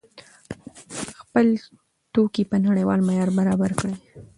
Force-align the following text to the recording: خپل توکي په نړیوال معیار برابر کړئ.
خپل 1.19 1.47
توکي 2.13 2.43
په 2.51 2.55
نړیوال 2.67 2.99
معیار 3.07 3.29
برابر 3.39 3.71
کړئ. 3.79 3.93